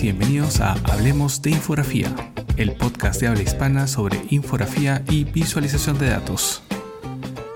[0.00, 2.14] y bienvenidos a Hablemos de Infografía,
[2.56, 6.62] el podcast de habla hispana sobre infografía y visualización de datos.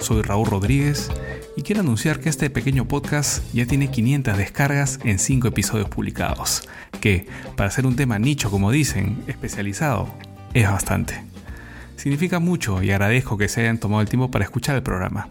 [0.01, 1.11] Soy Raúl Rodríguez
[1.57, 6.69] y quiero anunciar que este pequeño podcast ya tiene 500 descargas en 5 episodios publicados,
[7.00, 10.13] que, para ser un tema nicho como dicen, especializado,
[10.55, 11.22] es bastante.
[11.97, 15.29] Significa mucho y agradezco que se hayan tomado el tiempo para escuchar el programa.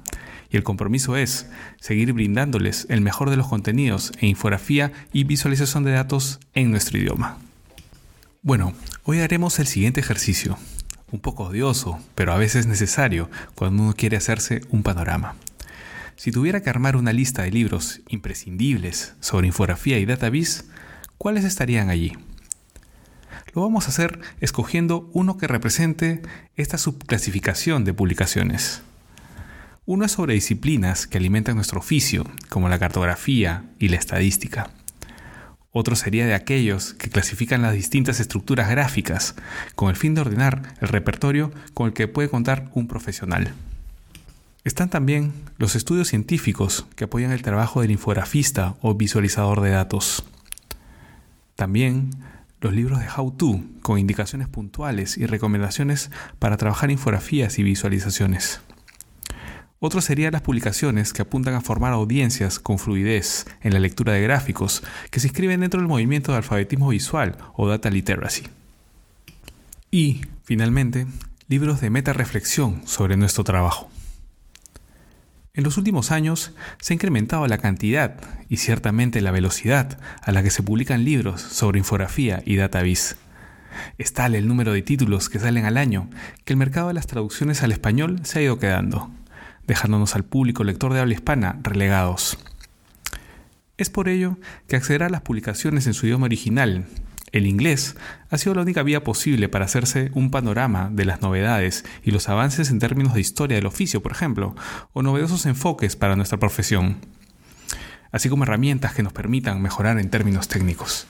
[0.52, 1.48] Y el compromiso es
[1.80, 6.98] seguir brindándoles el mejor de los contenidos en infografía y visualización de datos en nuestro
[6.98, 7.38] idioma.
[8.42, 10.58] Bueno, hoy haremos el siguiente ejercicio,
[11.12, 15.36] un poco odioso, pero a veces necesario cuando uno quiere hacerse un panorama.
[16.18, 20.66] Si tuviera que armar una lista de libros imprescindibles sobre infografía y database,
[21.18, 22.14] ¿cuáles estarían allí?
[23.54, 26.22] Lo vamos a hacer escogiendo uno que represente
[26.56, 28.82] esta subclasificación de publicaciones.
[29.86, 34.70] Uno es sobre disciplinas que alimentan nuestro oficio, como la cartografía y la estadística.
[35.72, 39.34] Otro sería de aquellos que clasifican las distintas estructuras gráficas,
[39.74, 43.56] con el fin de ordenar el repertorio con el que puede contar un profesional.
[44.64, 50.24] Están también los estudios científicos que apoyan el trabajo del infografista o visualizador de datos.
[51.56, 52.12] También
[52.60, 58.62] los libros de How To, con indicaciones puntuales y recomendaciones para trabajar infografías y visualizaciones.
[59.84, 64.22] Otro serían las publicaciones que apuntan a formar audiencias con fluidez en la lectura de
[64.22, 68.44] gráficos, que se inscriben dentro del movimiento de alfabetismo visual o data literacy.
[69.90, 71.08] Y, finalmente,
[71.48, 73.90] libros de meta reflexión sobre nuestro trabajo.
[75.56, 80.44] En los últimos años se ha incrementado la cantidad y ciertamente la velocidad a la
[80.44, 83.16] que se publican libros sobre infografía y database.
[83.98, 86.08] Es tal el número de títulos que salen al año
[86.46, 89.10] que el mercado de las traducciones al español se ha ido quedando,
[89.72, 92.38] dejándonos al público lector de habla hispana relegados.
[93.78, 94.38] Es por ello
[94.68, 96.88] que acceder a las publicaciones en su idioma original
[97.32, 97.96] el inglés
[98.30, 102.28] ha sido la única vía posible para hacerse un panorama de las novedades y los
[102.28, 104.58] avances en términos de historia del oficio, por ejemplo,
[104.92, 106.98] o novedosos enfoques para nuestra profesión,
[108.12, 111.08] así como herramientas que nos permitan mejorar en términos técnicos.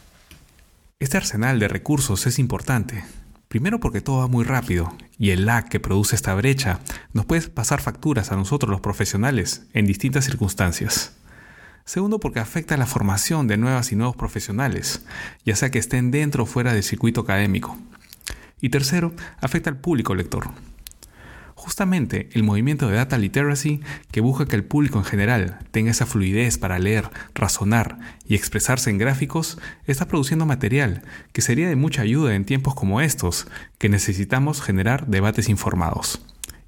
[1.00, 3.04] Este arsenal de recursos es importante,
[3.52, 6.80] primero porque todo va muy rápido y el lag que produce esta brecha
[7.12, 11.18] nos puede pasar facturas a nosotros los profesionales en distintas circunstancias.
[11.84, 15.06] Segundo, porque afecta la formación de nuevas y nuevos profesionales,
[15.44, 17.78] ya sea que estén dentro o fuera del circuito académico.
[18.62, 19.12] Y tercero,
[19.42, 20.52] afecta al público lector.
[21.64, 26.08] Justamente el movimiento de Data Literacy, que busca que el público en general tenga esa
[26.08, 32.02] fluidez para leer, razonar y expresarse en gráficos, está produciendo material que sería de mucha
[32.02, 33.46] ayuda en tiempos como estos,
[33.78, 36.26] que necesitamos generar debates informados.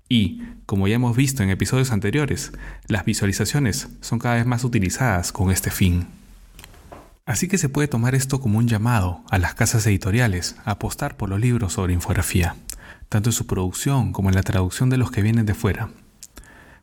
[0.09, 2.51] Y, como ya hemos visto en episodios anteriores,
[2.87, 6.05] las visualizaciones son cada vez más utilizadas con este fin.
[7.25, 11.17] Así que se puede tomar esto como un llamado a las casas editoriales a apostar
[11.17, 12.57] por los libros sobre infografía,
[13.09, 15.89] tanto en su producción como en la traducción de los que vienen de fuera,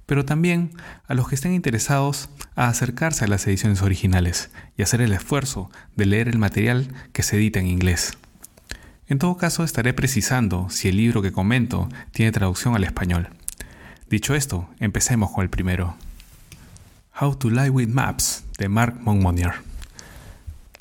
[0.07, 0.73] pero también
[1.07, 5.71] a los que estén interesados a acercarse a las ediciones originales y hacer el esfuerzo
[5.95, 8.19] de leer el material que se edita en inglés.
[9.07, 13.29] En todo caso, estaré precisando si el libro que comento tiene traducción al español.
[14.09, 15.97] Dicho esto, empecemos con el primero.
[17.21, 19.53] How to Lie with Maps, de Mark Monmonier.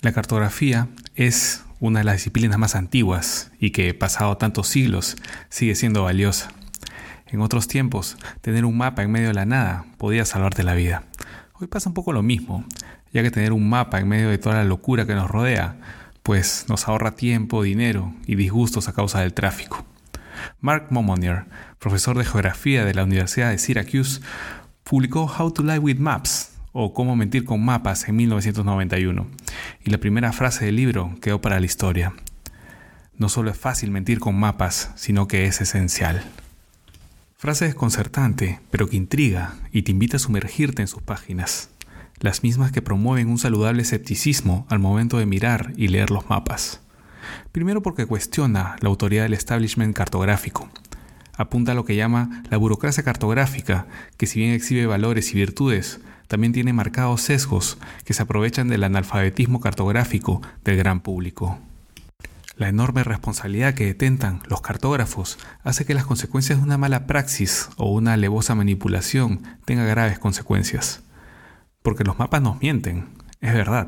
[0.02, 5.16] La cartografía es una de las disciplinas más antiguas y que, pasado tantos siglos,
[5.50, 6.52] sigue siendo valiosa.
[7.28, 11.04] En otros tiempos, tener un mapa en medio de la nada podía salvarte la vida.
[11.54, 12.66] Hoy pasa un poco lo mismo,
[13.14, 15.78] ya que tener un mapa en medio de toda la locura que nos rodea
[16.30, 19.84] pues nos ahorra tiempo, dinero y disgustos a causa del tráfico.
[20.62, 21.46] Mark Momonier,
[21.80, 24.22] profesor de geografía de la Universidad de Syracuse,
[24.84, 29.26] publicó How to Lie with Maps o Cómo mentir con mapas en 1991,
[29.84, 32.14] y la primera frase del libro quedó para la historia.
[33.18, 36.24] No solo es fácil mentir con mapas, sino que es esencial.
[37.38, 41.70] Frase desconcertante, pero que intriga y te invita a sumergirte en sus páginas
[42.20, 46.82] las mismas que promueven un saludable escepticismo al momento de mirar y leer los mapas.
[47.52, 50.70] Primero porque cuestiona la autoridad del establishment cartográfico.
[51.34, 53.88] Apunta a lo que llama la burocracia cartográfica,
[54.18, 58.84] que si bien exhibe valores y virtudes, también tiene marcados sesgos que se aprovechan del
[58.84, 61.58] analfabetismo cartográfico del gran público.
[62.56, 67.70] La enorme responsabilidad que detentan los cartógrafos hace que las consecuencias de una mala praxis
[67.78, 71.02] o una alevosa manipulación tengan graves consecuencias.
[71.82, 73.08] Porque los mapas nos mienten,
[73.42, 73.88] es verdad.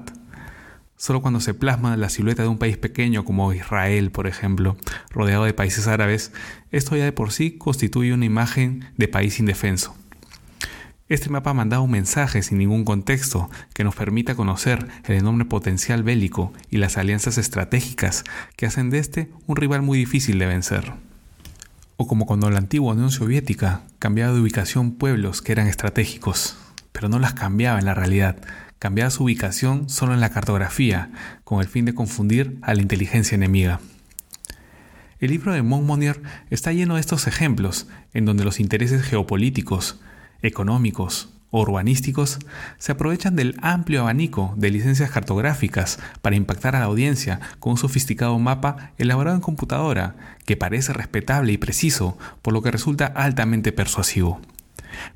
[0.95, 4.77] Solo cuando se plasma la silueta de un país pequeño como Israel, por ejemplo,
[5.11, 6.33] rodeado de países árabes,
[6.71, 10.00] esto ya de por sí constituye una imagen de país indefenso.
[11.11, 16.03] Este mapa mandaba un mensaje sin ningún contexto que nos permita conocer el enorme potencial
[16.03, 18.23] bélico y las alianzas estratégicas
[18.55, 20.93] que hacen de este un rival muy difícil de vencer.
[21.97, 26.55] O como cuando la antigua Unión Soviética cambiaba de ubicación pueblos que eran estratégicos,
[26.93, 28.37] pero no las cambiaba en la realidad,
[28.79, 31.11] cambiaba su ubicación solo en la cartografía,
[31.43, 33.81] con el fin de confundir a la inteligencia enemiga.
[35.19, 39.99] El libro de Montmonier está lleno de estos ejemplos, en donde los intereses geopolíticos,
[40.41, 42.39] económicos o urbanísticos
[42.79, 47.77] se aprovechan del amplio abanico de licencias cartográficas para impactar a la audiencia con un
[47.77, 50.15] sofisticado mapa elaborado en computadora
[50.45, 54.39] que parece respetable y preciso, por lo que resulta altamente persuasivo,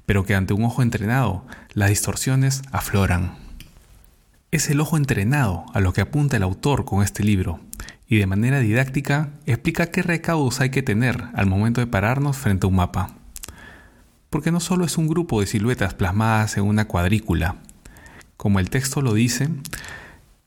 [0.05, 3.33] pero que ante un ojo entrenado las distorsiones afloran.
[4.51, 7.59] Es el ojo entrenado a lo que apunta el autor con este libro,
[8.07, 12.67] y de manera didáctica explica qué recaudos hay que tener al momento de pararnos frente
[12.67, 13.15] a un mapa
[14.35, 17.55] porque no solo es un grupo de siluetas plasmadas en una cuadrícula.
[18.35, 19.47] Como el texto lo dice,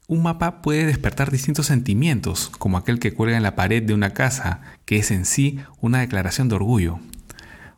[0.08, 4.10] un mapa puede despertar distintos sentimientos, como aquel que cuelga en la pared de una
[4.10, 7.00] casa, que es en sí una declaración de orgullo,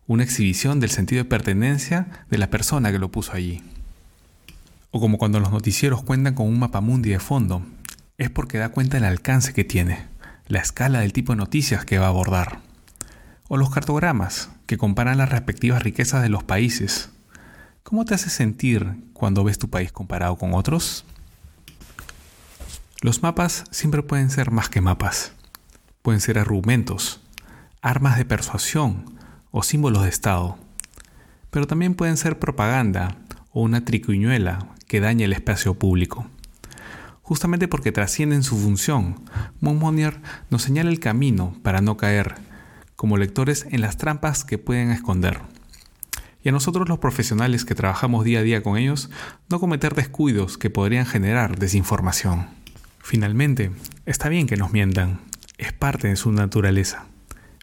[0.09, 3.63] una exhibición del sentido de pertenencia de la persona que lo puso allí.
[4.91, 7.63] O como cuando los noticieros cuentan con un mapa mundi de fondo,
[8.19, 10.09] es porque da cuenta del alcance que tiene,
[10.49, 12.69] la escala del tipo de noticias que va a abordar.
[13.53, 17.11] O los cartogramas, que comparan las respectivas riquezas de los países.
[17.83, 21.05] ¿Cómo te hace sentir cuando ves tu país comparado con otros?
[23.01, 25.33] Los mapas siempre pueden ser más que mapas.
[26.03, 27.23] Pueden ser argumentos,
[27.83, 29.19] armas de persuasión
[29.51, 30.57] o símbolos de Estado.
[31.51, 33.17] Pero también pueden ser propaganda
[33.51, 36.25] o una tricuñuela que daña el espacio público.
[37.23, 39.25] Justamente porque trascienden su función,
[39.59, 40.21] Montmonier
[40.51, 42.49] nos señala el camino para no caer
[43.01, 45.41] como lectores en las trampas que pueden esconder.
[46.45, 49.09] Y a nosotros los profesionales que trabajamos día a día con ellos,
[49.49, 52.49] no cometer descuidos que podrían generar desinformación.
[52.99, 53.71] Finalmente,
[54.05, 55.23] está bien que nos mientan,
[55.57, 57.07] es parte de su naturaleza,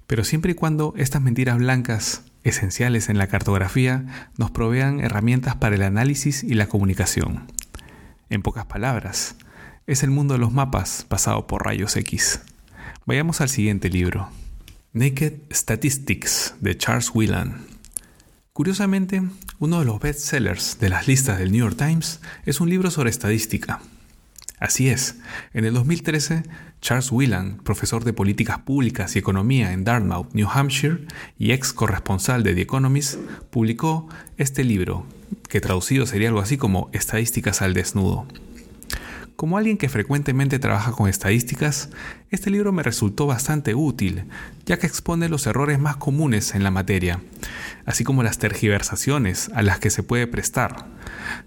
[0.07, 5.75] pero siempre y cuando estas mentiras blancas, esenciales en la cartografía, nos provean herramientas para
[5.75, 7.43] el análisis y la comunicación.
[8.31, 9.35] En pocas palabras,
[9.85, 12.41] es el mundo de los mapas pasado por rayos X.
[13.05, 14.31] Vayamos al siguiente libro.
[14.97, 17.67] Naked Statistics de Charles Whelan.
[18.51, 19.21] Curiosamente,
[19.59, 23.11] uno de los bestsellers de las listas del New York Times es un libro sobre
[23.11, 23.79] estadística.
[24.59, 25.17] Así es,
[25.53, 26.41] en el 2013,
[26.81, 31.05] Charles Whelan, profesor de políticas públicas y economía en Dartmouth, New Hampshire,
[31.37, 33.19] y ex corresponsal de The Economist,
[33.51, 35.05] publicó este libro,
[35.47, 38.25] que traducido sería algo así como Estadísticas al desnudo.
[39.37, 41.91] Como alguien que frecuentemente trabaja con estadísticas,
[42.31, 44.23] este libro me resultó bastante útil,
[44.65, 47.21] ya que expone los errores más comunes en la materia,
[47.85, 50.87] así como las tergiversaciones a las que se puede prestar,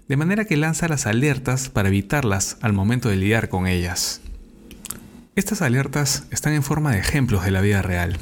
[0.07, 4.21] de manera que lanza las alertas para evitarlas al momento de lidiar con ellas.
[5.35, 8.17] Estas alertas están en forma de ejemplos de la vida real.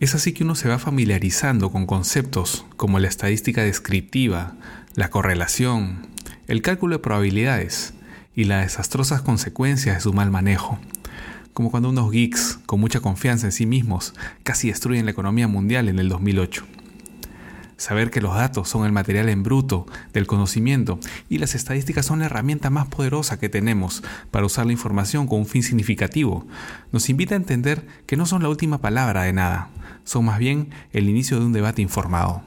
[0.00, 4.54] Es así que uno se va familiarizando con conceptos como la estadística descriptiva,
[4.96, 6.08] la correlación,
[6.48, 7.94] el cálculo de probabilidades,
[8.36, 10.78] y las desastrosas consecuencias de su mal manejo,
[11.54, 15.88] como cuando unos geeks con mucha confianza en sí mismos casi destruyen la economía mundial
[15.88, 16.66] en el 2008.
[17.78, 22.20] Saber que los datos son el material en bruto del conocimiento y las estadísticas son
[22.20, 26.46] la herramienta más poderosa que tenemos para usar la información con un fin significativo,
[26.92, 29.70] nos invita a entender que no son la última palabra de nada,
[30.04, 32.42] son más bien el inicio de un debate informado.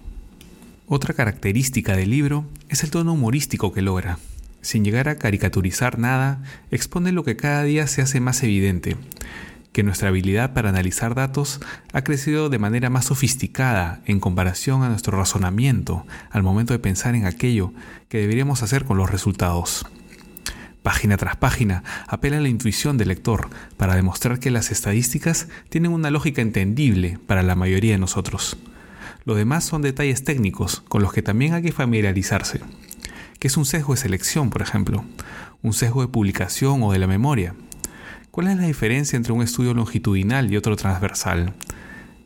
[0.88, 4.20] Otra característica del libro es el tono humorístico que logra
[4.62, 8.98] sin llegar a caricaturizar nada, expone lo que cada día se hace más evidente,
[9.72, 11.60] que nuestra habilidad para analizar datos
[11.94, 17.16] ha crecido de manera más sofisticada en comparación a nuestro razonamiento al momento de pensar
[17.16, 17.74] en aquello
[18.10, 19.86] que deberíamos hacer con los resultados.
[20.84, 25.92] Página tras página apela a la intuición del lector para demostrar que las estadísticas tienen
[25.92, 28.58] una lógica entendible para la mayoría de nosotros.
[29.26, 32.62] Lo demás son detalles técnicos con los que también hay que familiarizarse.
[33.40, 35.06] ¿Qué es un sesgo de selección, por ejemplo?
[35.64, 37.56] ¿Un sesgo de publicación o de la memoria?
[38.32, 41.54] ¿Cuál es la diferencia entre un estudio longitudinal y otro transversal?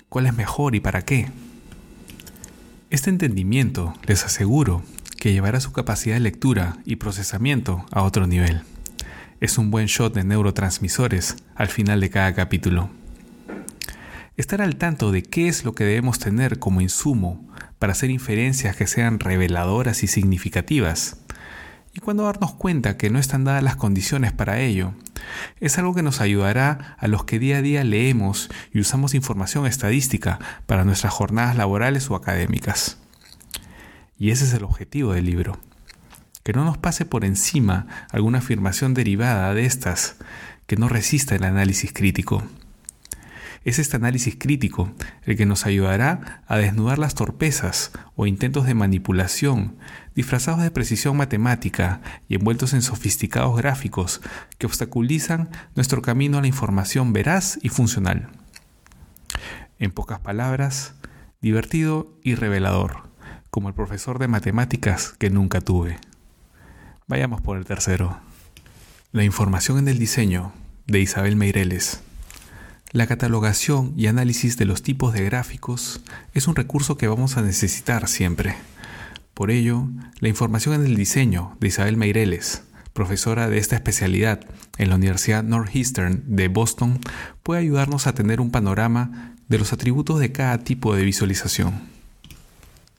[0.10, 1.27] ¿Cuál es mejor y para qué?
[2.89, 4.82] Este entendimiento, les aseguro,
[5.20, 8.63] que llevará su capacidad de lectura y procesamiento a otro nivel.
[9.39, 12.89] Es un buen shot de neurotransmisores al final de cada capítulo.
[14.36, 17.52] Estar al tanto de qué es lo que debemos tener como insumo
[17.84, 21.18] para hacer inferencias que sean reveladoras y significativas.
[21.94, 24.94] Y cuando darnos cuenta que no están dadas las condiciones para ello,
[25.60, 29.66] es algo que nos ayudará a los que día a día leemos y usamos información
[29.66, 33.00] estadística para nuestras jornadas laborales o académicas.
[34.18, 35.60] Y ese es el objetivo del libro.
[36.44, 40.16] Que no nos pase por encima alguna afirmación derivada de estas
[40.68, 42.44] que no resista el análisis crítico.
[43.63, 44.93] Es este análisis crítico
[45.24, 49.77] el que nos ayudará a desnudar las torpezas o intentos de manipulación
[50.15, 54.22] disfrazados de precisión matemática y envueltos en sofisticados gráficos
[54.58, 58.29] que obstaculizan nuestro camino a la información veraz y funcional.
[59.79, 60.96] En pocas palabras,
[61.41, 63.10] divertido y revelador,
[63.50, 66.00] como el profesor de matemáticas que nunca tuve.
[67.08, 68.20] Vayamos por el tercero.
[69.12, 70.53] La información en el diseño
[70.88, 72.01] de Isabel Meireles.
[72.93, 76.01] La catalogación y análisis de los tipos de gráficos
[76.35, 78.55] es un recurso que vamos a necesitar siempre.
[79.33, 79.88] Por ello,
[80.19, 82.62] la información en el diseño de Isabel Meireles,
[82.93, 84.41] profesora de esta especialidad
[84.77, 87.00] en la Universidad Northeastern de Boston,
[87.41, 91.73] puede ayudarnos a tener un panorama de los atributos de cada tipo de visualización.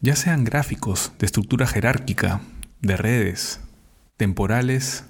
[0.01, 2.41] Ya sean gráficos de estructura jerárquica,
[2.83, 3.61] de redes,
[4.17, 5.05] temporales,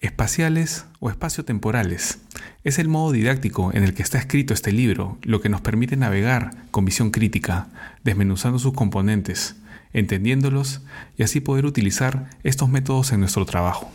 [0.00, 2.18] espaciales o espaciotemporales.
[2.64, 5.96] Es el modo didáctico en el que está escrito este libro lo que nos permite
[5.96, 7.68] navegar con visión crítica,
[8.04, 9.56] desmenuzando sus componentes,
[9.92, 10.82] entendiéndolos
[11.16, 13.90] y así poder utilizar estos métodos en nuestro trabajo.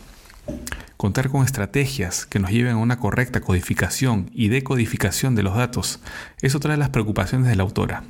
[0.98, 6.00] Contar con estrategias que nos lleven a una correcta codificación y decodificación de los datos
[6.41, 8.03] es otra de las preocupaciones de la autora.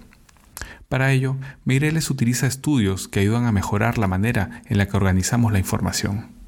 [0.90, 5.54] Para ello, Mireles utiliza estudios que ayudan a mejorar la manera en la que organizamos
[5.54, 6.41] la información.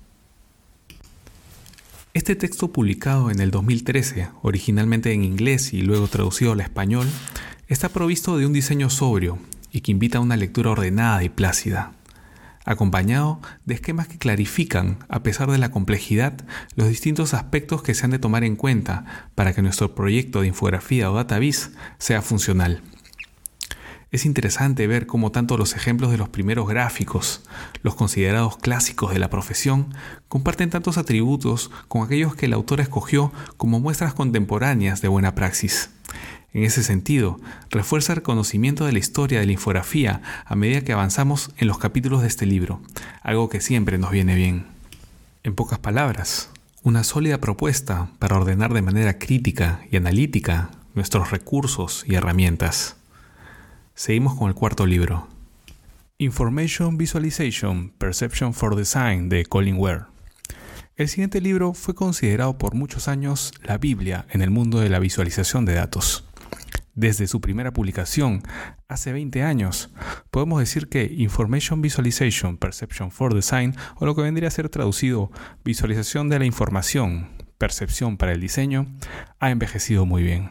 [2.16, 7.08] Este texto publicado en el 2013, originalmente en inglés y luego traducido al español,
[7.68, 9.40] está provisto de un diseño sobrio
[9.72, 11.94] y que invita a una lectura ordenada y plácida,
[12.66, 16.36] acompañado de esquemas que clarifican, a pesar de la complejidad,
[16.76, 20.50] los distintos aspectos que se han de tomar en cuenta para que nuestro proyecto de
[20.50, 22.84] infografía o database sea funcional.
[24.14, 27.42] Es interesante ver cómo tanto los ejemplos de los primeros gráficos,
[27.82, 29.88] los considerados clásicos de la profesión,
[30.28, 35.90] comparten tantos atributos con aquellos que el autor escogió como muestras contemporáneas de buena praxis.
[36.54, 37.40] En ese sentido,
[37.72, 41.80] refuerza el conocimiento de la historia de la infografía a medida que avanzamos en los
[41.80, 42.82] capítulos de este libro,
[43.24, 44.68] algo que siempre nos viene bien.
[45.42, 46.52] En pocas palabras,
[46.84, 52.96] una sólida propuesta para ordenar de manera crítica y analítica nuestros recursos y herramientas.
[53.96, 55.28] Seguimos con el cuarto libro.
[56.18, 60.06] Information Visualization, Perception for Design de Colin Ware.
[60.96, 64.98] El siguiente libro fue considerado por muchos años la Biblia en el mundo de la
[64.98, 66.28] visualización de datos.
[66.96, 68.42] Desde su primera publicación,
[68.88, 69.92] hace 20 años,
[70.32, 75.32] podemos decir que Information Visualization, Perception for Design, o lo que vendría a ser traducido
[75.64, 77.30] visualización de la información,
[77.64, 78.88] percepción para el diseño,
[79.40, 80.50] ha envejecido muy bien.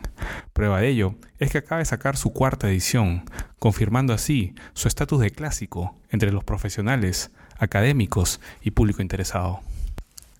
[0.54, 3.24] Prueba de ello es que acaba de sacar su cuarta edición,
[3.58, 9.60] confirmando así su estatus de clásico entre los profesionales, académicos y público interesado.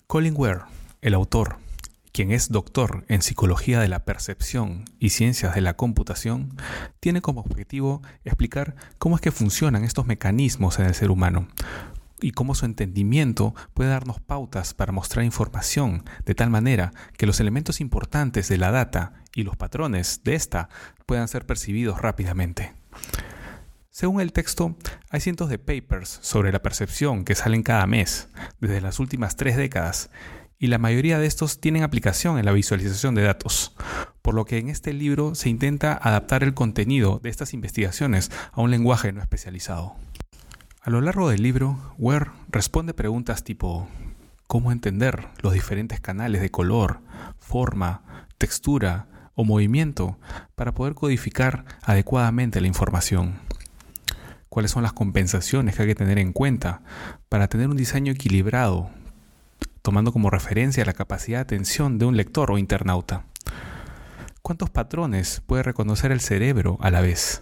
[0.07, 0.61] Colin Ware,
[1.03, 1.57] el autor,
[2.11, 6.55] quien es doctor en psicología de la percepción y ciencias de la computación,
[6.99, 11.47] tiene como objetivo explicar cómo es que funcionan estos mecanismos en el ser humano,
[12.23, 17.39] y cómo su entendimiento puede darnos pautas para mostrar información de tal manera que los
[17.39, 20.69] elementos importantes de la data y los patrones de esta
[21.05, 22.73] puedan ser percibidos rápidamente.
[23.89, 24.75] Según el texto,
[25.09, 29.55] hay cientos de papers sobre la percepción que salen cada mes, desde las últimas tres
[29.57, 30.09] décadas,
[30.57, 33.75] y la mayoría de estos tienen aplicación en la visualización de datos,
[34.21, 38.61] por lo que en este libro se intenta adaptar el contenido de estas investigaciones a
[38.61, 39.95] un lenguaje no especializado.
[40.85, 43.87] A lo largo del libro, Ware responde preguntas tipo
[44.47, 46.99] ¿cómo entender los diferentes canales de color,
[47.39, 50.19] forma, textura o movimiento
[50.55, 53.35] para poder codificar adecuadamente la información?
[54.49, 56.81] ¿Cuáles son las compensaciones que hay que tener en cuenta
[57.29, 58.89] para tener un diseño equilibrado,
[59.83, 63.23] tomando como referencia la capacidad de atención de un lector o internauta?
[64.41, 67.41] ¿Cuántos patrones puede reconocer el cerebro a la vez?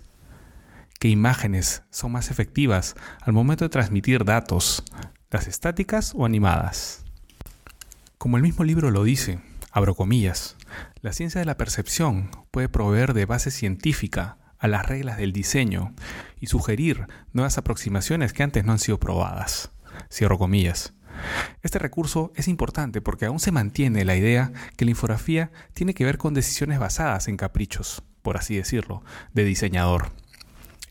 [1.02, 4.84] Qué imágenes son más efectivas al momento de transmitir datos,
[5.32, 7.04] las estáticas o animadas.
[8.20, 9.40] Como el mismo libro lo dice,
[9.72, 10.58] abro comillas,
[11.02, 15.96] la ciencia de la percepción puede proveer de base científica a las reglas del diseño
[16.40, 19.72] y sugerir nuevas aproximaciones que antes no han sido probadas.
[20.12, 20.94] Cierro comillas.
[21.64, 26.06] Este recurso es importante porque aún se mantiene la idea que la infografía tiene que
[26.06, 29.04] ver con decisiones basadas en caprichos, por así decirlo,
[29.34, 30.21] de diseñador.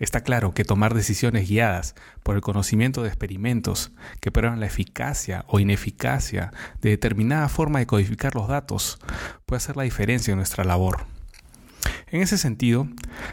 [0.00, 5.44] Está claro que tomar decisiones guiadas por el conocimiento de experimentos que prueban la eficacia
[5.46, 8.98] o ineficacia de determinada forma de codificar los datos
[9.44, 11.04] puede hacer la diferencia en nuestra labor.
[12.06, 12.88] En ese sentido,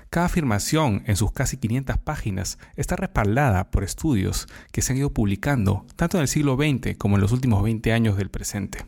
[0.10, 5.14] cada afirmación en sus casi 500 páginas está respaldada por estudios que se han ido
[5.14, 8.86] publicando tanto en el siglo XX como en los últimos 20 años del presente,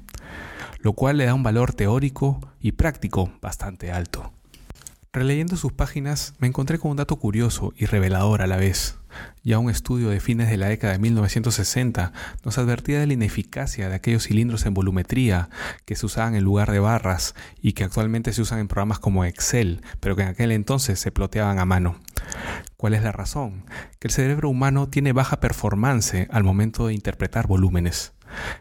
[0.79, 4.33] lo cual le da un valor teórico y práctico bastante alto.
[5.11, 8.99] Releyendo sus páginas me encontré con un dato curioso y revelador a la vez.
[9.43, 12.13] Ya un estudio de fines de la década de 1960
[12.45, 15.49] nos advertía de la ineficacia de aquellos cilindros en volumetría
[15.85, 19.25] que se usaban en lugar de barras y que actualmente se usan en programas como
[19.25, 21.99] Excel, pero que en aquel entonces se ploteaban a mano.
[22.77, 23.65] ¿Cuál es la razón?
[23.97, 28.13] Que el cerebro humano tiene baja performance al momento de interpretar volúmenes.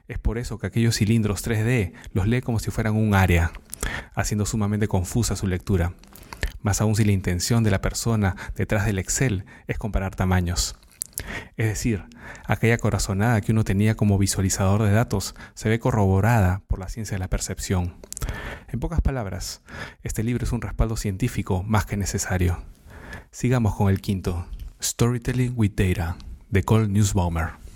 [0.09, 3.53] Es por eso que aquellos cilindros 3D los lee como si fueran un área,
[4.15, 5.93] haciendo sumamente confusa su lectura
[6.63, 10.77] más aún si la intención de la persona detrás del Excel es comparar tamaños.
[11.57, 12.05] Es decir,
[12.47, 17.17] aquella corazonada que uno tenía como visualizador de datos se ve corroborada por la ciencia
[17.17, 17.97] de la percepción.
[18.69, 19.63] En pocas palabras,
[20.03, 22.63] este libro es un respaldo científico más que necesario.
[23.31, 24.47] Sigamos con el quinto,
[24.83, 26.17] Storytelling with Data,
[26.51, 27.68] de Cole Newsbaumer.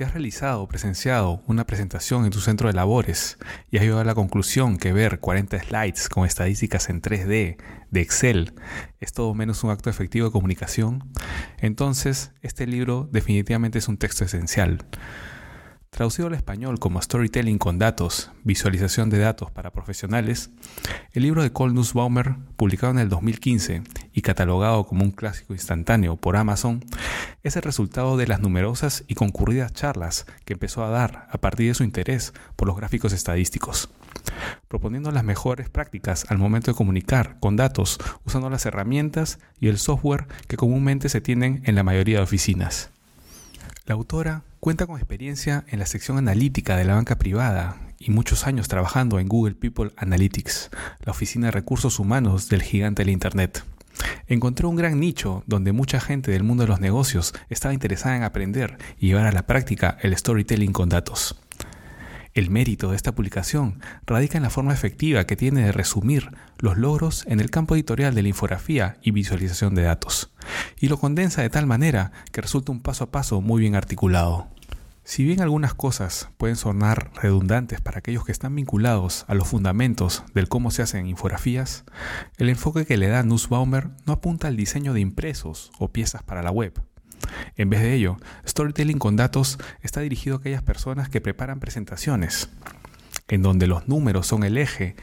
[0.00, 3.36] Si has realizado o presenciado una presentación en tu centro de labores
[3.70, 7.58] y has llegado a la conclusión que ver 40 slides con estadísticas en 3D
[7.90, 8.54] de Excel
[8.98, 11.04] es todo menos un acto efectivo de comunicación,
[11.58, 14.86] entonces este libro definitivamente es un texto esencial.
[15.90, 20.50] Traducido al español como Storytelling con datos, visualización de datos para profesionales,
[21.12, 23.82] el libro de Cole Nussbaumer, publicado en el 2015
[24.14, 26.84] y catalogado como un clásico instantáneo por Amazon,
[27.42, 31.66] es el resultado de las numerosas y concurridas charlas que empezó a dar a partir
[31.66, 33.90] de su interés por los gráficos estadísticos,
[34.68, 39.76] proponiendo las mejores prácticas al momento de comunicar con datos usando las herramientas y el
[39.76, 42.90] software que comúnmente se tienen en la mayoría de oficinas.
[43.90, 48.46] La autora cuenta con experiencia en la sección analítica de la banca privada y muchos
[48.46, 50.70] años trabajando en Google People Analytics,
[51.04, 53.64] la oficina de recursos humanos del gigante del Internet.
[54.28, 58.22] Encontró un gran nicho donde mucha gente del mundo de los negocios estaba interesada en
[58.22, 61.34] aprender y llevar a la práctica el storytelling con datos.
[62.32, 66.78] El mérito de esta publicación radica en la forma efectiva que tiene de resumir los
[66.78, 70.32] logros en el campo editorial de la infografía y visualización de datos,
[70.78, 74.48] y lo condensa de tal manera que resulta un paso a paso muy bien articulado.
[75.02, 80.22] Si bien algunas cosas pueden sonar redundantes para aquellos que están vinculados a los fundamentos
[80.32, 81.84] del cómo se hacen infografías,
[82.36, 86.44] el enfoque que le da Nussbaumer no apunta al diseño de impresos o piezas para
[86.44, 86.80] la web,
[87.56, 92.48] en vez de ello, Storytelling con datos está dirigido a aquellas personas que preparan presentaciones,
[93.28, 94.96] en donde los números son el eje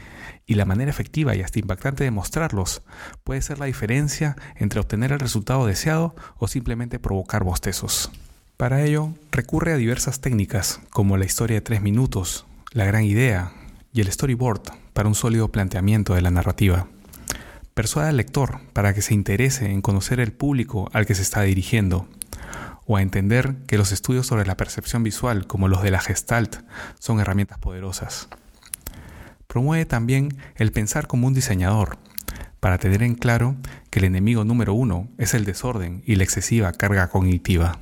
[0.46, 2.82] y la manera efectiva y hasta impactante de mostrarlos
[3.24, 8.10] puede ser la diferencia entre obtener el resultado deseado o simplemente provocar bostezos.
[8.56, 13.52] Para ello, recurre a diversas técnicas como la historia de tres minutos, la gran idea
[13.92, 16.88] y el storyboard para un sólido planteamiento de la narrativa.
[17.78, 21.42] Persuada al lector para que se interese en conocer el público al que se está
[21.42, 22.08] dirigiendo,
[22.86, 26.56] o a entender que los estudios sobre la percepción visual, como los de la Gestalt,
[26.98, 28.30] son herramientas poderosas.
[29.46, 31.98] Promueve también el pensar como un diseñador,
[32.58, 33.54] para tener en claro
[33.90, 37.78] que el enemigo número uno es el desorden y la excesiva carga cognitiva.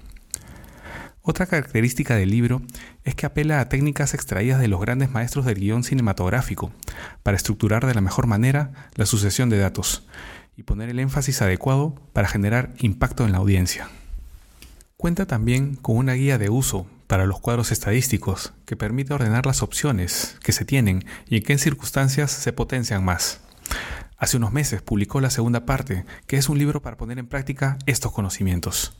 [1.28, 2.62] Otra característica del libro
[3.02, 6.70] es que apela a técnicas extraídas de los grandes maestros del guion cinematográfico
[7.24, 10.06] para estructurar de la mejor manera la sucesión de datos
[10.56, 13.88] y poner el énfasis adecuado para generar impacto en la audiencia.
[14.96, 19.64] Cuenta también con una guía de uso para los cuadros estadísticos que permite ordenar las
[19.64, 23.40] opciones que se tienen y en qué circunstancias se potencian más.
[24.16, 27.78] Hace unos meses publicó la segunda parte, que es un libro para poner en práctica
[27.86, 28.96] estos conocimientos.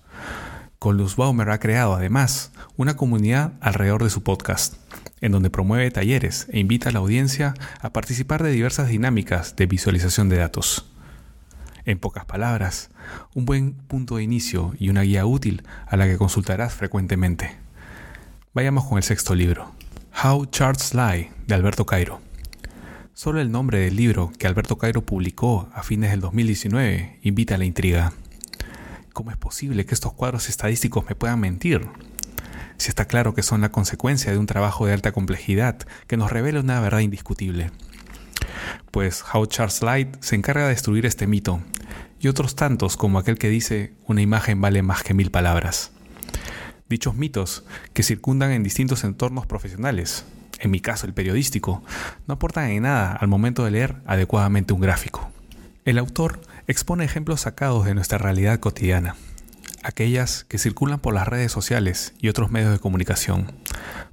[0.79, 4.75] Colus Baumer ha creado además una comunidad alrededor de su podcast,
[5.21, 9.67] en donde promueve talleres e invita a la audiencia a participar de diversas dinámicas de
[9.67, 10.87] visualización de datos.
[11.87, 12.91] En pocas palabras,
[13.35, 17.57] un buen punto de inicio y una guía útil a la que consultarás frecuentemente.
[18.53, 19.73] Vayamos con el sexto libro,
[20.23, 22.21] How Charts Lie, de Alberto Cairo.
[23.15, 27.59] Solo el nombre del libro que Alberto Cairo publicó a fines del 2019 invita a
[27.59, 28.13] la intriga.
[29.17, 31.89] ¿Cómo es posible que estos cuadros estadísticos me puedan mentir?
[32.77, 36.31] Si está claro que son la consecuencia de un trabajo de alta complejidad que nos
[36.31, 37.71] revela una verdad indiscutible.
[38.91, 41.63] Pues How Charles Light se encarga de destruir este mito,
[42.21, 45.93] y otros tantos como aquel que dice una imagen vale más que mil palabras.
[46.87, 50.27] Dichos mitos, que circundan en distintos entornos profesionales,
[50.61, 51.83] en mi caso el periodístico,
[52.27, 55.33] no aportan en nada al momento de leer adecuadamente un gráfico.
[55.87, 59.15] El autor expone ejemplos sacados de nuestra realidad cotidiana,
[59.85, 63.53] aquellas que circulan por las redes sociales y otros medios de comunicación,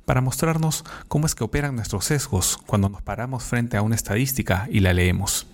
[0.06, 4.68] para mostrarnos cómo es que operan nuestros sesgos cuando nos paramos frente a una estadística
[4.70, 5.48] y la leemos,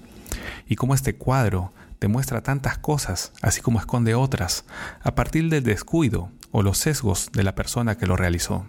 [0.67, 4.65] y cómo este cuadro demuestra tantas cosas, así como esconde otras,
[5.01, 8.65] a partir del descuido o los sesgos de la persona que lo realizó.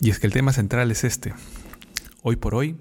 [0.00, 1.34] Y es que el tema central es este.
[2.22, 2.78] Hoy por hoy,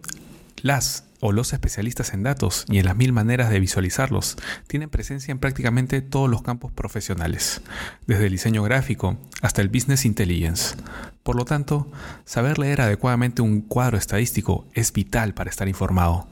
[0.62, 5.32] las o los especialistas en datos y en las mil maneras de visualizarlos tienen presencia
[5.32, 7.62] en prácticamente todos los campos profesionales,
[8.06, 10.76] desde el diseño gráfico hasta el business intelligence.
[11.24, 11.92] Por lo tanto,
[12.26, 16.28] saber leer adecuadamente un cuadro estadístico es vital para estar informado,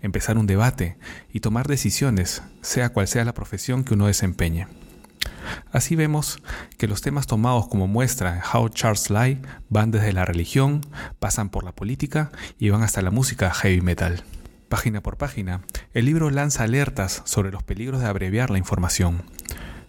[0.00, 0.96] empezar un debate
[1.32, 4.66] y tomar decisiones, sea cual sea la profesión que uno desempeñe.
[5.72, 6.40] Así vemos
[6.76, 10.80] que los temas tomados como muestra How Charles Lie van desde la religión,
[11.18, 14.24] pasan por la política y van hasta la música heavy metal.
[14.68, 15.62] Página por página,
[15.94, 19.22] el libro lanza alertas sobre los peligros de abreviar la información.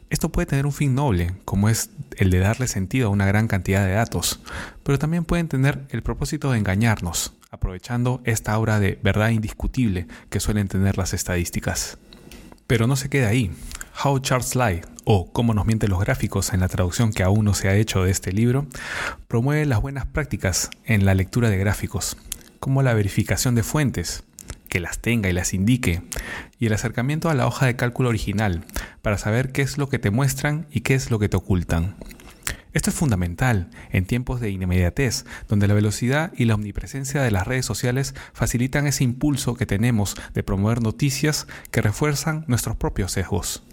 [0.09, 3.47] Esto puede tener un fin noble, como es el de darle sentido a una gran
[3.47, 4.41] cantidad de datos,
[4.83, 10.39] pero también pueden tener el propósito de engañarnos, aprovechando esta aura de verdad indiscutible que
[10.39, 11.99] suelen tener las estadísticas.
[12.65, 13.51] Pero no se queda ahí.
[14.03, 17.55] How Charts Lie, o Cómo nos mienten los gráficos en la traducción que aún no
[17.55, 18.67] se ha hecho de este libro,
[19.27, 22.15] promueve las buenas prácticas en la lectura de gráficos,
[22.59, 24.23] como la verificación de fuentes,
[24.67, 26.03] que las tenga y las indique,
[26.59, 28.63] y el acercamiento a la hoja de cálculo original,
[29.01, 31.95] para saber qué es lo que te muestran y qué es lo que te ocultan.
[32.73, 37.47] Esto es fundamental en tiempos de inmediatez, donde la velocidad y la omnipresencia de las
[37.47, 43.63] redes sociales facilitan ese impulso que tenemos de promover noticias que refuerzan nuestros propios sesgos.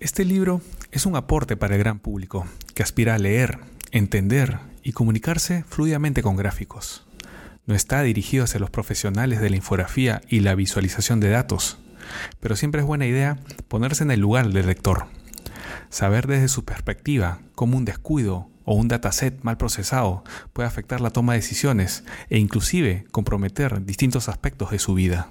[0.00, 0.60] Este libro
[0.92, 3.58] es un aporte para el gran público que aspira a leer,
[3.90, 7.04] entender y comunicarse fluidamente con gráficos.
[7.66, 11.78] No está dirigido hacia los profesionales de la infografía y la visualización de datos,
[12.38, 15.06] pero siempre es buena idea ponerse en el lugar del lector.
[15.90, 21.10] Saber desde su perspectiva cómo un descuido o un dataset mal procesado puede afectar la
[21.10, 25.28] toma de decisiones e inclusive comprometer distintos aspectos de su vida.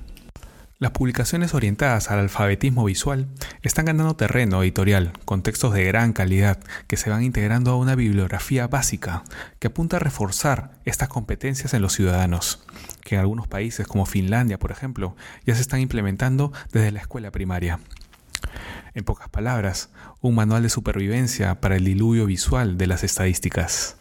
[0.80, 3.28] Las publicaciones orientadas al alfabetismo visual
[3.64, 7.96] están ganando terreno editorial con textos de gran calidad que se van integrando a una
[7.96, 9.24] bibliografía básica
[9.58, 12.64] que apunta a reforzar estas competencias en los ciudadanos,
[13.02, 15.16] que en algunos países como Finlandia, por ejemplo,
[15.48, 17.80] ya se están implementando desde la escuela primaria.
[18.94, 19.90] En pocas palabras,
[20.22, 23.96] un manual de supervivencia para el diluvio visual de las estadísticas.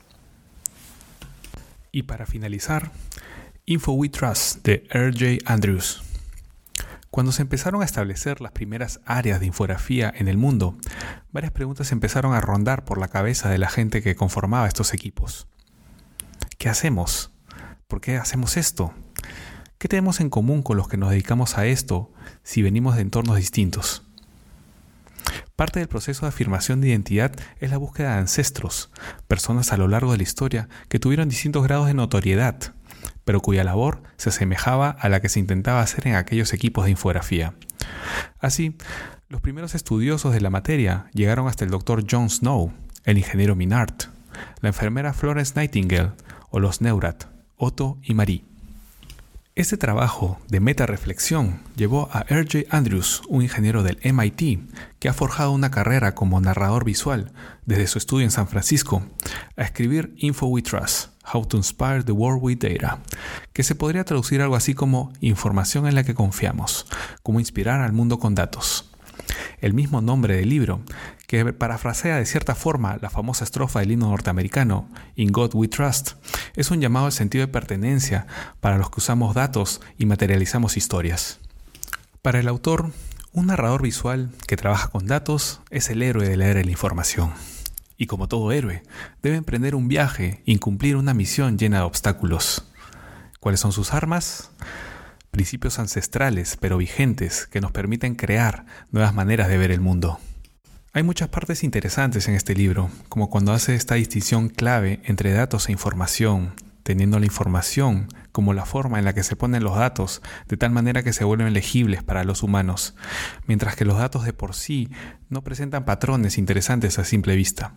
[1.90, 2.92] Y para finalizar,
[3.64, 5.50] Info We Trust de R.J.
[5.50, 6.05] Andrews.
[7.16, 10.76] Cuando se empezaron a establecer las primeras áreas de infografía en el mundo,
[11.32, 15.48] varias preguntas empezaron a rondar por la cabeza de la gente que conformaba estos equipos.
[16.58, 17.32] ¿Qué hacemos?
[17.88, 18.92] ¿Por qué hacemos esto?
[19.78, 23.38] ¿Qué tenemos en común con los que nos dedicamos a esto si venimos de entornos
[23.38, 24.05] distintos?
[25.56, 28.90] Parte del proceso de afirmación de identidad es la búsqueda de ancestros,
[29.26, 32.74] personas a lo largo de la historia que tuvieron distintos grados de notoriedad,
[33.24, 36.90] pero cuya labor se asemejaba a la que se intentaba hacer en aquellos equipos de
[36.90, 37.54] infografía.
[38.38, 38.76] Así,
[39.28, 44.10] los primeros estudiosos de la materia llegaron hasta el doctor John Snow, el ingeniero Minard,
[44.60, 46.12] la enfermera Florence Nightingale
[46.50, 47.24] o los Neurat,
[47.56, 48.44] Otto y Marie.
[49.56, 52.66] Este trabajo de meta-reflexión llevó a R.J.
[52.68, 54.60] Andrews, un ingeniero del MIT,
[54.98, 57.32] que ha forjado una carrera como narrador visual
[57.64, 59.02] desde su estudio en San Francisco,
[59.56, 62.98] a escribir Info We Trust, How to Inspire the World with Data,
[63.54, 66.86] que se podría traducir algo así como información en la que confiamos,
[67.22, 68.90] como inspirar al mundo con datos.
[69.60, 70.80] El mismo nombre del libro,
[71.26, 76.12] que parafrasea de cierta forma la famosa estrofa del himno norteamericano, In God We Trust,
[76.54, 78.26] es un llamado al sentido de pertenencia
[78.60, 81.40] para los que usamos datos y materializamos historias.
[82.22, 82.92] Para el autor,
[83.32, 87.32] un narrador visual que trabaja con datos es el héroe de de la información.
[87.98, 88.82] Y como todo héroe,
[89.22, 92.70] debe emprender un viaje y cumplir una misión llena de obstáculos.
[93.40, 94.50] ¿Cuáles son sus armas?
[95.36, 100.18] Principios ancestrales pero vigentes que nos permiten crear nuevas maneras de ver el mundo.
[100.94, 105.68] Hay muchas partes interesantes en este libro, como cuando hace esta distinción clave entre datos
[105.68, 110.22] e información, teniendo la información como la forma en la que se ponen los datos,
[110.48, 112.94] de tal manera que se vuelven legibles para los humanos,
[113.46, 114.88] mientras que los datos de por sí
[115.28, 117.74] no presentan patrones interesantes a simple vista.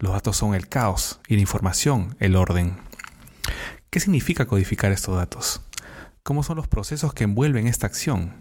[0.00, 2.76] Los datos son el caos y la información el orden.
[3.88, 5.62] ¿Qué significa codificar estos datos?
[6.28, 8.34] ¿Cómo son los procesos que envuelven esta acción?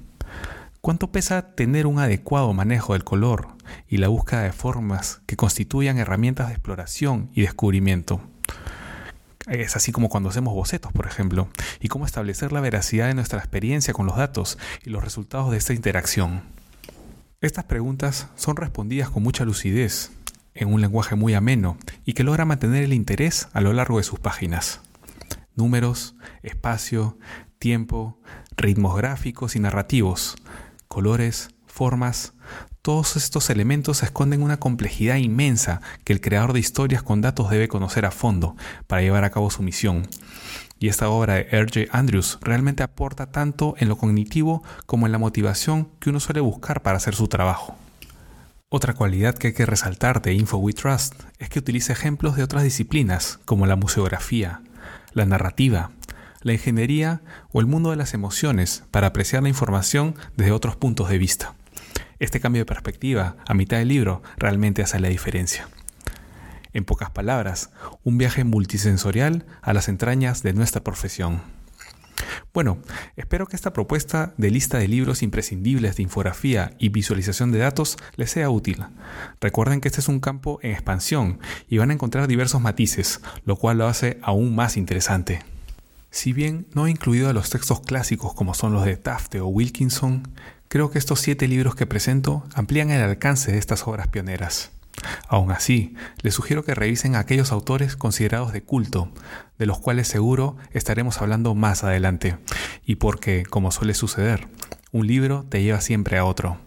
[0.82, 3.48] ¿Cuánto pesa tener un adecuado manejo del color
[3.88, 8.20] y la búsqueda de formas que constituyan herramientas de exploración y descubrimiento?
[9.48, 11.48] Es así como cuando hacemos bocetos, por ejemplo,
[11.80, 15.58] y cómo establecer la veracidad de nuestra experiencia con los datos y los resultados de
[15.58, 16.42] esta interacción.
[17.40, 20.12] Estas preguntas son respondidas con mucha lucidez,
[20.56, 24.04] en un lenguaje muy ameno y que logra mantener el interés a lo largo de
[24.04, 24.82] sus páginas.
[25.56, 27.18] Números, espacio,
[27.58, 28.20] tiempo,
[28.56, 30.36] ritmos gráficos y narrativos
[30.88, 32.34] colores, formas,
[32.82, 37.68] todos estos elementos esconden una complejidad inmensa que el creador de historias con datos debe
[37.68, 38.56] conocer a fondo
[38.88, 40.08] para llevar a cabo su misión.
[40.80, 41.96] Y esta obra de R.J.
[41.96, 46.82] Andrews realmente aporta tanto en lo cognitivo como en la motivación que uno suele buscar
[46.82, 47.76] para hacer su trabajo.
[48.70, 52.44] Otra cualidad que hay que resaltar de Info We Trust es que utiliza ejemplos de
[52.44, 54.62] otras disciplinas como la museografía,
[55.14, 55.92] la narrativa,
[56.48, 61.10] la ingeniería o el mundo de las emociones para apreciar la información desde otros puntos
[61.10, 61.54] de vista.
[62.20, 65.68] Este cambio de perspectiva a mitad del libro realmente hace la diferencia.
[66.74, 67.70] En pocas palabras,
[68.04, 71.42] un viaje multisensorial a las entrañas de nuestra profesión.
[72.54, 72.80] Bueno,
[73.16, 77.98] espero que esta propuesta de lista de libros imprescindibles de infografía y visualización de datos
[78.16, 78.84] les sea útil.
[79.40, 83.58] Recuerden que este es un campo en expansión y van a encontrar diversos matices, lo
[83.58, 85.57] cual lo hace aún más interesante.
[86.18, 89.46] Si bien no he incluido a los textos clásicos como son los de Tafte o
[89.46, 90.28] Wilkinson,
[90.68, 94.72] creo que estos siete libros que presento amplían el alcance de estas obras pioneras.
[95.28, 99.12] Aún así, les sugiero que revisen a aquellos autores considerados de culto,
[99.60, 102.40] de los cuales seguro estaremos hablando más adelante,
[102.84, 104.48] y porque, como suele suceder,
[104.92, 106.58] un libro te lleva siempre a otro.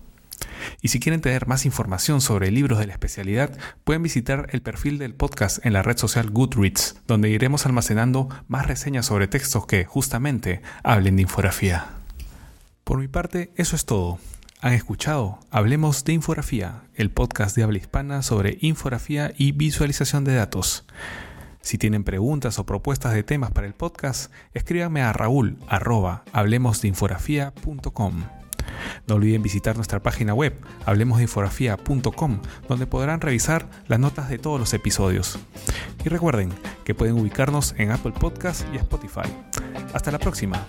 [0.80, 4.98] Y si quieren tener más información sobre libros de la especialidad, pueden visitar el perfil
[4.98, 9.84] del podcast en la red social Goodreads, donde iremos almacenando más reseñas sobre textos que,
[9.84, 11.86] justamente, hablen de infografía.
[12.84, 14.18] Por mi parte, eso es todo.
[14.62, 20.34] Han escuchado Hablemos de Infografía, el podcast de habla hispana sobre infografía y visualización de
[20.34, 20.84] datos.
[21.62, 25.56] Si tienen preguntas o propuestas de temas para el podcast, escríbanme a raúl.
[29.06, 30.54] No olviden visitar nuestra página web,
[30.86, 35.38] hablemosdeinfografía.com, donde podrán revisar las notas de todos los episodios.
[36.04, 36.50] Y recuerden
[36.84, 39.28] que pueden ubicarnos en Apple Podcast y Spotify.
[39.92, 40.66] Hasta la próxima.